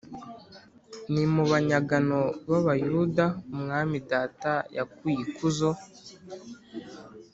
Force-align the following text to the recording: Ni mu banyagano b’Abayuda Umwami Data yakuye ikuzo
Ni 1.11 1.23
mu 1.33 1.43
banyagano 1.51 2.19
b’Abayuda 2.49 3.25
Umwami 3.53 3.97
Data 4.11 4.53
yakuye 4.77 5.17
ikuzo 5.27 5.69